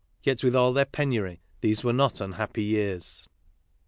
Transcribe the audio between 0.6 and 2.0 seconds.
their penury, these were